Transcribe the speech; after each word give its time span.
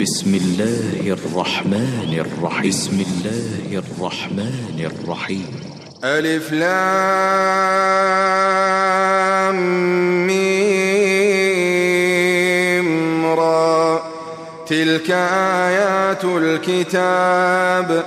بسم 0.00 0.34
الله 0.34 1.12
الرحمن 1.12 2.26
الرحيم. 2.26 2.68
بسم 2.70 3.00
الله 3.00 3.78
الرحمن 3.78 4.90
الرحيم. 4.92 5.46
ألف 6.04 6.52
لام 6.52 7.06
ميم 10.26 10.86
را. 13.26 14.02
تلك 14.68 15.10
آيات 15.10 16.24
الكتاب. 16.24 18.06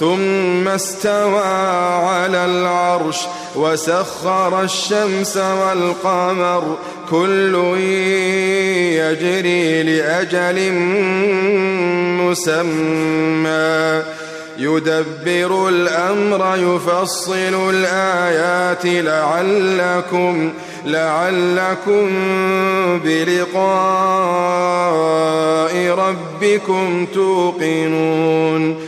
ثم 0.00 0.68
استوى 0.68 1.44
على 2.04 2.44
العرش 2.44 3.18
وسخر 3.56 4.62
الشمس 4.62 5.36
والقمر. 5.36 6.76
كل 7.10 7.54
يجري 8.94 9.82
لأجل 9.82 10.72
مسمى. 12.22 14.02
يدبر 14.58 15.68
الأمر 15.68 16.56
يفصل 16.56 17.70
الآيات. 17.70 18.84
لعلكم 18.84 20.52
لعلكم 20.84 22.08
بلقاء 23.04 23.58
ربكم 25.88 27.06
توقنون. 27.14 28.87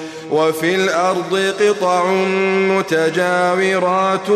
وفي 0.31 0.75
الأرض 0.75 1.53
قطع 1.59 2.05
متجاورات 2.71 4.29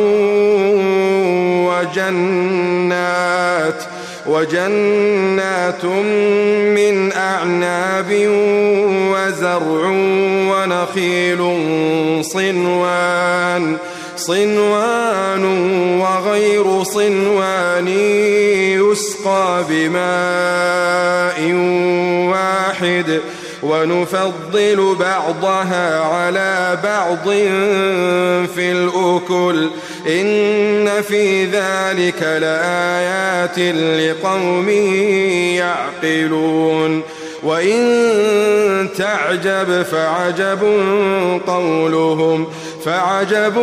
وجنات 2.06 3.84
وجنات 4.28 5.86
من 6.76 7.12
أعناب 7.14 8.28
وزرع 9.12 9.90
ونخيل 10.52 11.42
صنوان 12.22 13.78
صنوان 14.18 15.46
وغير 16.02 16.84
صنوان 16.84 17.88
يسقى 17.88 19.64
بماء. 19.70 20.84
ونفضل 23.65 24.95
بعضها 24.99 25.99
على 25.99 26.77
بعض 26.83 27.30
في 28.55 28.71
الأكل. 28.71 29.70
إن 30.08 31.02
في 31.02 31.45
ذلك 31.45 32.23
لآيات 32.23 33.59
لقوم 33.99 34.70
يعقلون. 35.59 37.02
وإن 37.43 38.89
تعجب 38.98 39.83
فعجب 39.83 40.59
قولهم. 41.48 42.48
فعجب 42.86 43.56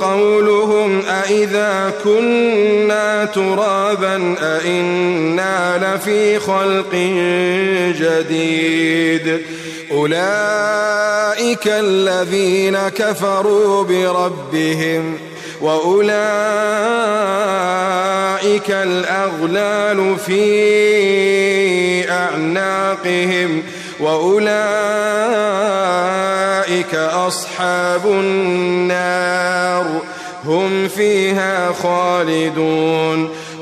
قولهم 0.00 1.00
أإذا 1.00 1.92
كنا 2.04 3.24
ترابا 3.24 4.34
أإنا 4.42 5.96
لفي 5.96 6.38
خلق 6.38 6.94
جديد. 8.00 9.40
أولئك 9.90 11.66
الذين 11.66 12.78
كفروا 12.78 13.84
بربهم 13.84 15.18
وأولئك 15.60 16.14
الأغلال 18.70 20.16
في 20.26 22.10
أعناقهم 22.10 23.62
وأولئك 24.00 26.23
أصحاب 26.94 28.06
النار 28.06 29.86
هم 30.44 30.88
فيها 30.88 31.72
خالدون. 31.72 33.30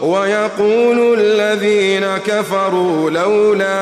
ويقول 0.00 1.18
الذين 1.18 2.06
كفروا 2.26 3.10
لولا 3.10 3.80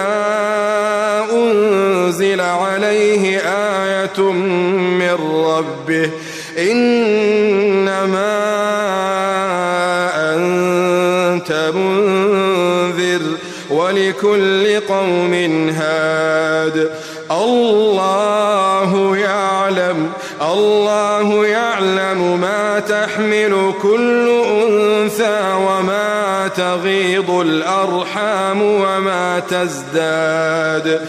أنزل 1.32 2.40
عليه 2.40 3.38
آية 3.38 4.20
من 4.32 5.16
ربه 5.46 6.10
إنما 6.58 8.38
أنت 10.34 11.72
منذر 11.74 13.22
ولكل 13.70 14.80
قوم 14.80 15.34
هاد. 15.68 16.90
الله 17.30 19.16
يعلم 19.16 20.10
الله 20.42 20.97
تغيض 26.82 27.30
الأرحام 27.30 28.62
وما 28.62 29.42
تزداد 29.50 31.00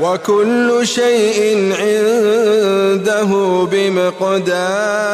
وكل 0.00 0.80
شيء 0.84 1.74
عنده 1.80 3.24
بمقدار 3.72 5.06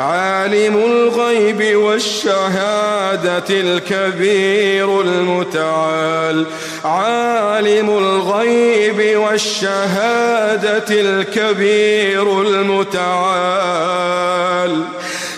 عالم 0.00 0.76
الغيب 0.76 1.76
والشهادة 1.76 3.44
الكبير 3.50 5.00
المتعال 5.00 6.46
عالم 6.84 7.90
الغيب 7.98 9.18
والشهادة 9.18 10.84
الكبير 10.90 12.42
المتعال 12.42 13.94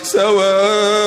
سواء 0.03 1.06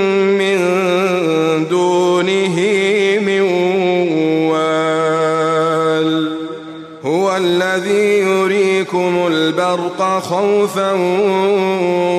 يريكم 8.81 9.27
البرق 9.27 10.19
خوفا 10.19 10.91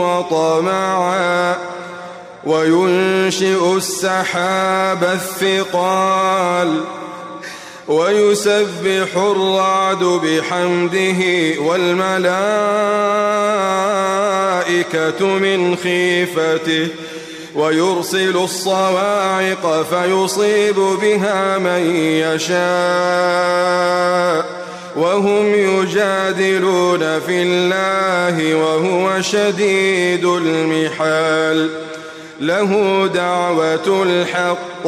وطمعا 0.02 1.56
وينشئ 2.44 3.76
السحاب 3.76 5.04
الثقال 5.04 6.80
ويسبح 7.88 9.16
الرعد 9.16 10.04
بحمده 10.04 11.20
والملائكة 11.60 12.46
من 15.26 15.76
خيفته 15.76 16.88
ويرسل 17.54 18.36
الصواعق 18.36 19.86
فيصيب 19.90 20.76
بها 20.76 21.58
من 21.58 21.96
يشاء 21.96 22.62
وهم 24.96 25.54
يجادلون 25.54 27.20
في 27.20 27.42
الله 27.42 28.54
وهو 28.54 29.22
شديد 29.22 30.24
المحال. 30.24 31.70
له 32.40 33.06
دعوة 33.14 34.02
الحق 34.02 34.86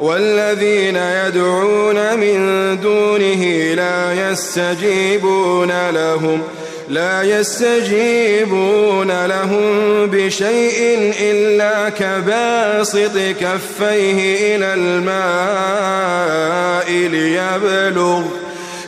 والذين 0.00 0.96
يدعون 0.96 2.18
من 2.18 2.36
دونه 2.80 3.74
لا 3.74 4.30
يستجيبون 4.30 5.90
لهم 5.90 6.42
لا 6.88 7.22
يستجيبون 7.22 9.26
لهم 9.26 10.06
بشيء 10.06 11.12
إلا 11.20 11.88
كباسط 11.88 13.18
كفيه 13.40 14.56
إلى 14.56 14.74
الماء 14.74 16.90
ليبلغ 16.90 18.22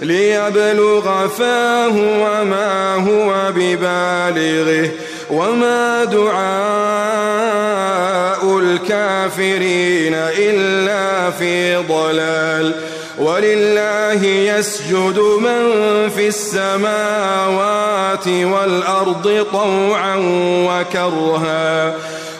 ليبلغ 0.02 1.28
فاه 1.28 1.88
وما 1.88 2.94
هو 2.94 3.52
ببالغه 3.52 4.90
وما 5.30 6.04
دعاء 6.04 7.46
الكافرين 8.58 10.14
إلا 10.14 11.30
في 11.30 11.76
ضلال 11.76 12.74
ولله 13.18 14.24
يسجد 14.26 15.18
من 15.18 15.72
في 16.16 16.28
السماوات 16.28 18.28
والأرض 18.28 19.46
طوعا 19.52 20.16
وكرها 20.68 21.94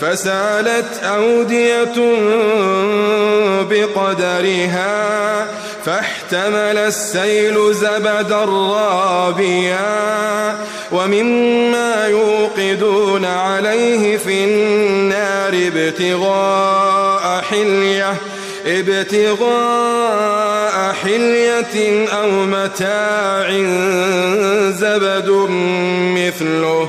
فسالت 0.00 1.04
أودية 1.04 1.94
بقدرها 3.62 5.46
فاحتمل 5.84 6.78
السيل 6.78 7.74
زبدا 7.74 8.44
رابيا 8.44 9.78
ومما 10.92 12.06
يوقدون 12.06 13.24
عليه 13.24 14.16
في 14.16 14.44
النار 14.44 15.52
ابتغاء 15.54 17.42
حلية 17.50 18.14
ابتغاء 18.66 20.28
حلية 21.02 22.06
أو 22.08 22.30
متاع 22.30 23.50
زبد 24.70 25.28
مثله. 26.16 26.88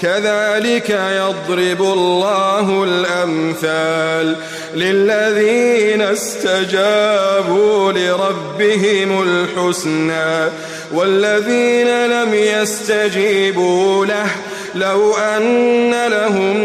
كذلك 0.00 0.90
يضرب 0.90 1.82
الله 1.82 2.84
الأمثال 2.84 4.36
للذين 4.74 6.02
استجابوا 6.02 7.92
لربهم 7.92 9.22
الحسنى 9.22 10.50
والذين 10.92 12.06
لم 12.06 12.34
يستجيبوا 12.34 14.06
له 14.06 14.26
لو 14.74 15.14
أن 15.16 16.08
لهم 16.08 16.56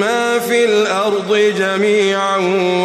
ما 0.00 0.38
في 0.38 0.64
الأرض 0.64 1.36
جميعا 1.58 2.36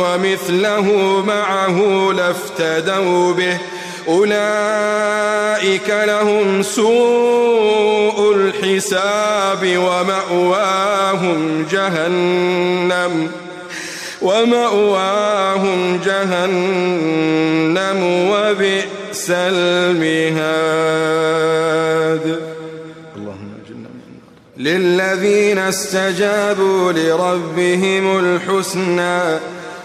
ومثله 0.02 0.84
معه 1.28 2.12
لافتدوا 2.16 3.34
به 3.34 3.58
أولئك 4.08 5.90
لهم 5.90 6.64
سوء 6.64 8.36
الحساب 8.36 9.78
ومأواهم 9.78 11.66
جهنم 11.72 13.32
ومأواهم 14.22 16.00
جهنم 16.06 18.04
وبئس 18.32 19.32
المهاد. 19.32 20.86
للذين 24.58 25.58
استجابوا 25.58 26.92
لربهم 26.92 28.20
الحسنى 28.20 29.40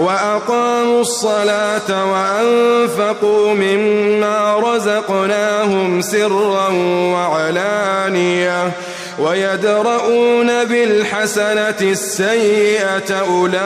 وأقاموا 0.00 1.00
الصلاة 1.00 2.10
وأنفقوا 2.12 3.54
مما 3.54 4.56
رزقناهم 4.56 6.00
سرا 6.00 6.68
وعلانية 7.12 8.72
ويدرؤون 9.18 10.64
بالحسنة 10.64 11.76
السيئة 11.80 13.20
أولئك 13.20 13.60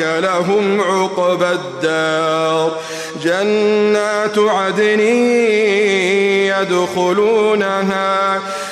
لهم 0.00 0.80
عقبى 0.80 1.50
الدار 1.50 2.76
جنات 3.22 4.38
عدن 4.38 5.00
يدخلونها 6.60 8.40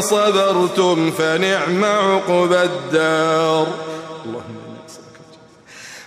صبرتم 0.00 1.10
فنعم 1.10 1.84
عقبى 1.84 2.62
الدار. 2.62 3.66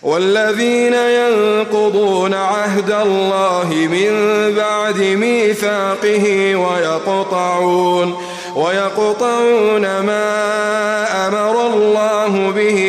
والذين 0.04 0.94
ينقضون 0.94 2.34
عهد 2.34 2.92
الله 2.92 3.70
من 3.72 4.12
بعد 4.56 4.98
ميثاقه 5.02 6.56
ويقطعون 6.56 8.18
ويقطعون 8.56 9.82
ما 9.82 11.28
أمر 11.28 11.68
الله 11.68 12.52
به 12.52 12.80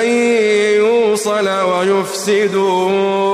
أن 0.00 0.06
يوصل 0.76 1.48
ويفسدون. 1.48 3.33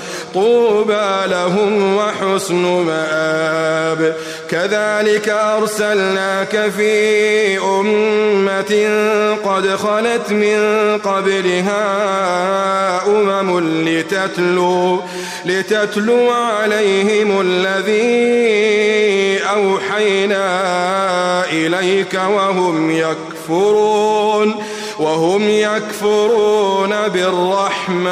طوبى 0.33 1.21
لهم 1.25 1.95
وحسن 1.95 2.65
مآب. 2.65 4.15
كذلك 4.49 5.29
أرسلناك 5.29 6.71
في 6.77 7.57
أمة 7.59 8.89
قد 9.45 9.67
خلت 9.75 10.31
من 10.31 10.59
قبلها 10.97 11.81
أمم 13.07 13.59
لتتلو 13.89 14.99
لتتلو 15.45 16.31
عليهم 16.31 17.41
الذي 17.41 18.01
أوحينا 19.43 20.45
إليك 21.51 22.13
وهم 22.13 22.91
يكفرون 22.91 24.63
وهم 24.99 25.49
يكفرون 25.49 27.07
بالرحمن. 27.07 28.11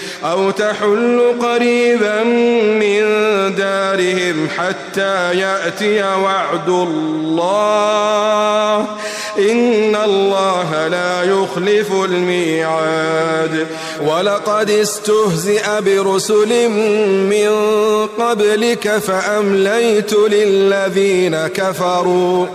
أو 0.23 0.51
تحل 0.51 1.35
قريبا 1.41 2.23
من 2.79 3.01
دارهم 3.55 4.47
حتى 4.57 5.33
يأتي 5.33 6.03
وعد 6.03 6.69
الله. 6.69 8.87
إن 9.37 9.95
الله 9.95 10.87
لا 10.87 11.23
يخلف 11.23 11.91
الميعاد. 11.91 13.67
ولقد 14.07 14.69
استهزئ 14.69 15.81
برسل 15.81 16.69
من 17.29 17.51
قبلك 18.19 18.97
فأمليت 18.97 20.13
للذين 20.13 21.47
كفروا 21.47 22.45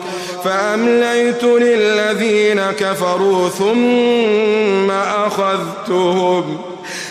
فأمليت 0.44 1.44
للذين 1.44 2.60
كفروا 2.60 3.48
ثم 3.48 4.90
أخذتهم. 4.90 6.75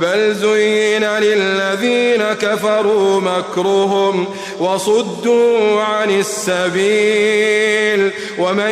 بل 0.00 0.34
زين 0.34 1.04
للذين 1.04 2.22
كفروا 2.22 3.20
مكرهم 3.20 4.26
وصدوا 4.60 5.82
عن 5.82 6.10
السبيل 6.10 8.10
ومن 8.38 8.70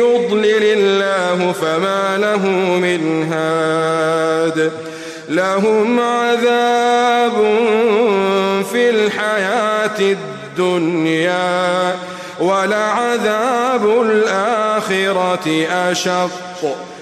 يضلل 0.00 0.62
الله 0.62 1.52
فما 1.52 2.16
له 2.16 2.46
من 2.78 3.32
هاد 3.32 4.72
لهم 5.28 6.00
عذاب 6.00 7.32
في 8.72 8.90
الحياة 8.90 9.98
الدنيا 10.00 11.96
ولعذاب 12.40 14.02
الآخرة 14.02 15.66
أشق 15.90 16.76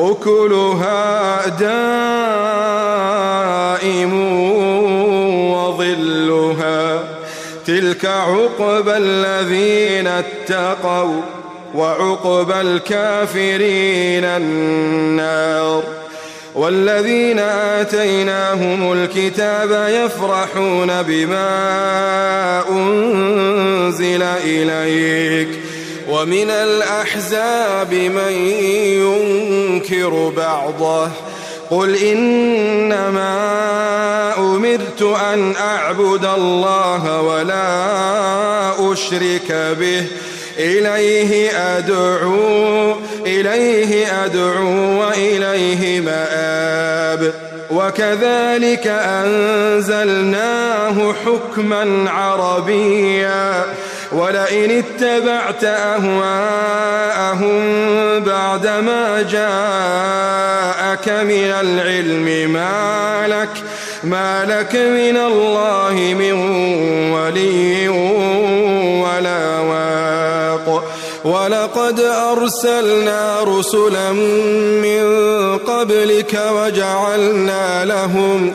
أكلها 0.00 1.48
دائم 1.48 1.70
وظلها 5.52 7.04
تلك 7.66 8.04
عقبى 8.04 8.96
الذين 8.96 10.06
اتقوا 10.06 11.20
وعقبى 11.74 12.60
الكافرين 12.60 14.24
النار 14.24 15.82
والذين 16.54 17.38
آتيناهم 17.38 18.92
الكتاب 18.92 19.88
يفرحون 19.90 21.02
بما 21.02 21.48
أنزل 22.70 24.22
إليك 24.22 25.69
ومن 26.10 26.50
الأحزاب 26.50 27.94
من 27.94 28.32
ينكر 29.02 30.32
بعضه. 30.36 31.08
قل 31.70 31.96
إنما 31.96 33.30
أمرت 34.38 35.02
أن 35.02 35.54
أعبد 35.56 36.24
الله 36.24 37.20
ولا 37.20 38.92
أشرك 38.92 39.76
به. 39.80 40.04
إليه 40.58 41.50
أدعو 41.78 42.96
إليه 43.26 44.24
أدعو 44.24 45.00
وإليه 45.00 46.00
مآب. 46.00 47.34
وكذلك 47.70 48.86
أنزلناه 48.86 50.54
حكما 51.26 52.10
عربيا. 52.10 53.64
ولئن 54.12 54.70
اتبعت 54.70 55.64
أهواءهم 55.64 57.50
بعدما 58.20 59.22
جاءك 59.22 61.08
من 61.08 61.50
العلم 61.60 62.52
ما 62.52 63.26
لك 63.28 63.62
ما 64.04 64.44
لك 64.44 64.74
من 64.76 65.16
الله 65.16 66.14
من 66.18 66.32
ولي 67.12 67.88
ولا 68.98 69.58
واق. 69.58 70.84
ولقد 71.24 72.00
أرسلنا 72.00 73.42
رسلا 73.42 74.12
من 74.82 75.02
قبلك 75.58 76.40
وجعلنا 76.52 77.84
لهم 77.84 78.54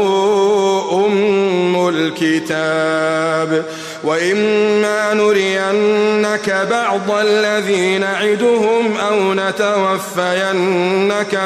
وإما 4.03 5.13
نرينك 5.13 6.67
بعض 6.71 7.11
الذي 7.11 7.97
نعدهم 7.97 8.97
أو 8.97 9.33
نتوفينك 9.33 9.81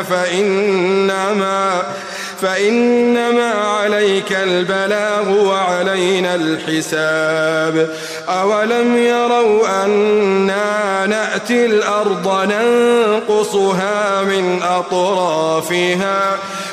فإنما 0.10 1.84
فإنما 2.41 3.52
عليك 3.52 4.32
البلاغ 4.32 5.30
وعلينا 5.48 6.36
الحساب. 6.36 7.89
أولم 8.30 8.98
يروا 8.98 9.86
أنا 9.86 11.06
نأتي 11.06 11.65
الأرض 11.65 12.52
ننقصها 12.52 14.22
من 14.22 14.60
أطرافها 14.63 16.38